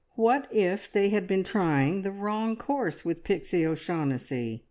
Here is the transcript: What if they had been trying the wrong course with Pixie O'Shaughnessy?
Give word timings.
What 0.15 0.47
if 0.51 0.91
they 0.91 1.09
had 1.09 1.27
been 1.27 1.43
trying 1.43 2.01
the 2.01 2.09
wrong 2.09 2.55
course 2.55 3.05
with 3.05 3.23
Pixie 3.23 3.67
O'Shaughnessy? 3.67 4.59